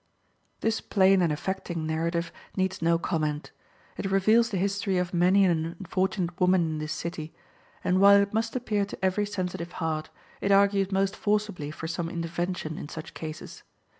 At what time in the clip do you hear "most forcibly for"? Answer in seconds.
10.91-11.87